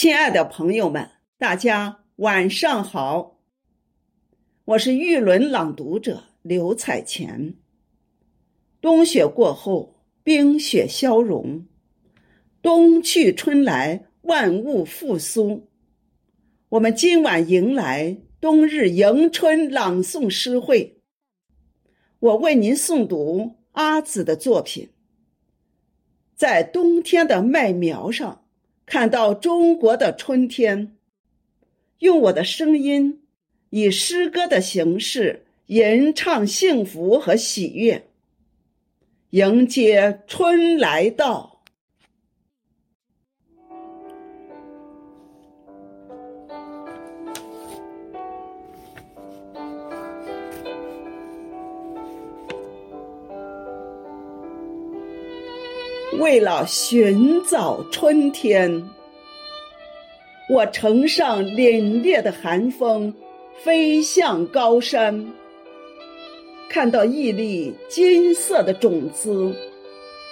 [0.00, 3.40] 亲爱的朋友们，大家晚上好。
[4.64, 7.54] 我是玉轮朗读者刘彩乾。
[8.80, 11.66] 冬雪过后，冰雪消融，
[12.62, 15.68] 冬去春来，万物复苏。
[16.68, 21.02] 我们今晚迎来冬日迎春朗诵诗会。
[22.20, 24.90] 我为您诵读阿紫的作品。
[26.36, 28.44] 在冬天的麦苗上。
[28.88, 30.96] 看到中国的春天，
[31.98, 33.20] 用我的声音，
[33.68, 38.06] 以诗歌的形式吟唱幸福和喜悦，
[39.30, 41.57] 迎接春来到。
[56.18, 58.90] 为了寻找春天，
[60.50, 63.14] 我乘上凛冽的寒风，
[63.62, 65.32] 飞向高山。
[66.68, 69.54] 看到一粒金色的种子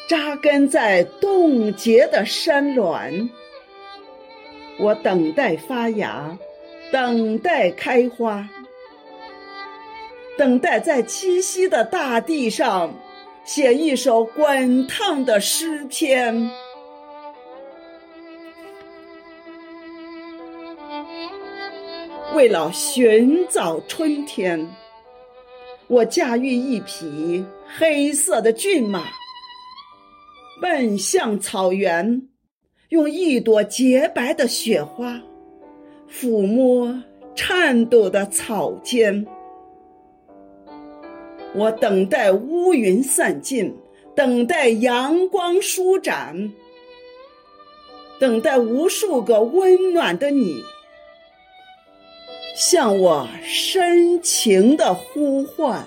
[0.08, 3.30] 扎根在冻结的山峦，
[4.80, 6.36] 我等待发芽，
[6.90, 8.48] 等待开花，
[10.36, 12.92] 等待在栖息的大地上。
[13.46, 16.50] 写一首滚烫的诗篇。
[22.34, 24.68] 为了寻找春天，
[25.86, 27.42] 我驾驭一匹
[27.78, 29.04] 黑色的骏马，
[30.60, 32.28] 奔向草原，
[32.88, 35.22] 用一朵洁白的雪花
[36.10, 37.00] 抚摸
[37.36, 39.24] 颤抖的草尖。
[41.56, 43.74] 我等待乌云散尽，
[44.14, 46.52] 等待阳光舒展，
[48.20, 50.62] 等待无数个温暖的你
[52.54, 55.82] 向我深情的呼唤。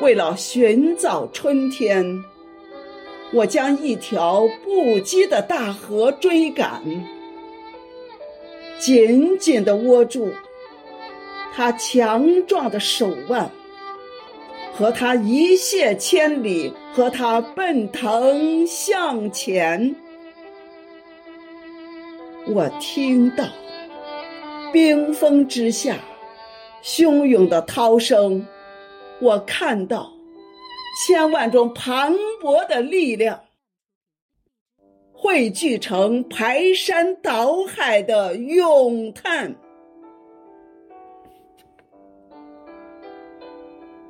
[0.00, 2.24] 为了寻找春天，
[3.34, 6.82] 我将一条不羁的大河追赶，
[8.78, 10.32] 紧紧的握住。
[11.54, 13.50] 他强壮的手腕，
[14.72, 19.94] 和他一泻千里，和他奔腾向前。
[22.46, 23.44] 我听到
[24.72, 25.96] 冰封之下
[26.82, 28.46] 汹涌的涛声，
[29.20, 30.10] 我看到
[31.06, 33.40] 千万种磅礴的力量
[35.12, 39.54] 汇聚成排山倒海的咏叹。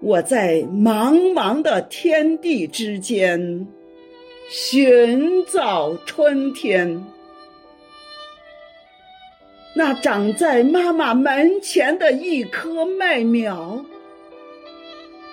[0.05, 3.69] 我在茫茫的天地之间
[4.51, 7.05] 寻找春天，
[9.77, 13.85] 那长在妈妈门前的一棵麦苗，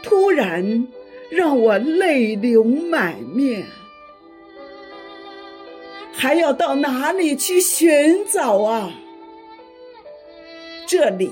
[0.03, 0.87] 突然
[1.31, 3.65] 让我泪流满面。
[6.13, 8.93] 还要到哪里去寻找啊？
[10.85, 11.31] 这里。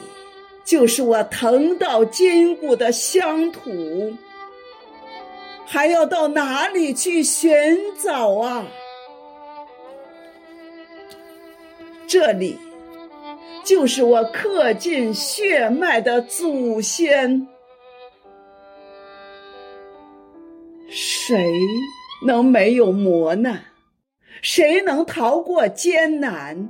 [0.68, 4.14] 就是我疼到筋骨的乡土，
[5.66, 8.68] 还要到哪里去寻找啊？
[12.06, 12.58] 这里，
[13.64, 17.48] 就是我刻进血脉的祖先。
[20.90, 21.50] 谁
[22.26, 23.64] 能没有磨难？
[24.42, 26.70] 谁能逃过艰难？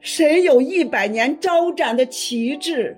[0.00, 2.96] 谁有一百年招展的旗帜？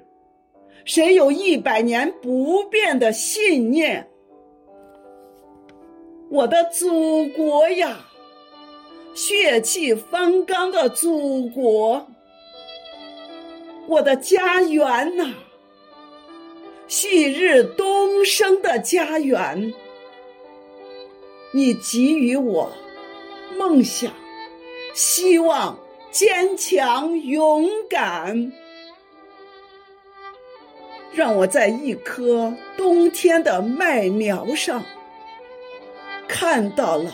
[0.84, 4.08] 谁有一百年不变的信念？
[6.30, 7.98] 我的祖国呀，
[9.14, 12.06] 血气方刚的祖国，
[13.88, 15.34] 我的家园呐，
[16.86, 19.74] 旭日东升的家园。
[21.52, 22.72] 你给予我
[23.58, 24.10] 梦想，
[24.94, 25.81] 希望。
[26.12, 28.52] 坚强勇敢，
[31.14, 34.84] 让我在一棵冬天的麦苗上
[36.28, 37.10] 看到了，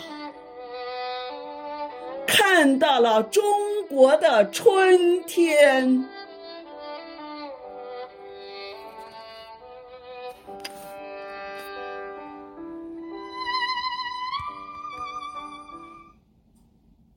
[2.26, 3.44] 看到了中
[3.88, 6.04] 国的春天。